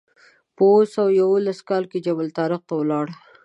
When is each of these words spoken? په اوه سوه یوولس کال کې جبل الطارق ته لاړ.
په 0.55 0.63
اوه 0.71 0.83
سوه 0.93 1.11
یوولس 1.21 1.59
کال 1.69 1.83
کې 1.91 2.03
جبل 2.05 2.25
الطارق 2.29 2.61
ته 2.69 2.75
لاړ. 2.91 3.05